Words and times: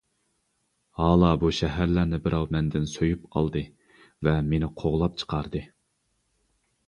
ھالا 0.99 1.27
بۇ 1.41 1.49
شەھەرلەرنى 1.57 2.19
بىراۋ 2.27 2.47
مەندىن 2.55 2.87
سويۇپ 2.95 3.37
ئالدى 3.41 3.63
ۋە 4.29 4.35
مېنى 4.49 4.71
قوغلاپ 4.83 5.21
چىقاردى. 5.23 5.63